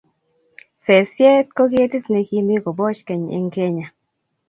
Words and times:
Sesie 0.85 1.31
ko 1.55 1.63
ketit 1.73 2.05
ne 2.11 2.21
kimii 2.27 2.63
koboch 2.63 3.01
keny 3.07 3.25
eng 3.35 3.47
Kenya. 3.55 3.87